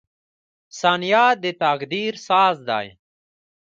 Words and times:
•ثانیه 0.79 1.25
د 1.43 1.45
تقدیر 1.61 2.13
ساز 2.27 2.55
دی. 2.69 2.87